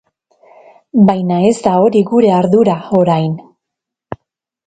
Baina 1.09 1.35
ez 1.49 1.59
da 1.67 1.73
hori 1.83 2.01
gure 2.13 2.33
ardura, 2.37 2.77
orain. 3.01 3.35